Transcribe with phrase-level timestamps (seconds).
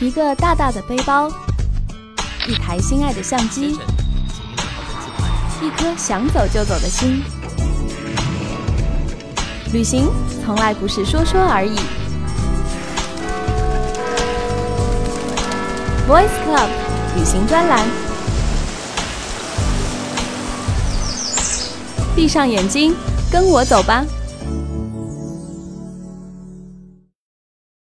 [0.00, 1.30] 一个大大的背包，
[2.48, 3.78] 一台心爱的相机，
[5.60, 7.22] 一颗想走就走的心。
[9.74, 10.08] 旅行
[10.42, 11.76] 从来不是说说而已。
[16.08, 16.68] voice club
[17.14, 17.86] 旅行专栏。
[22.16, 22.96] 闭上眼睛，
[23.30, 24.02] 跟我走吧。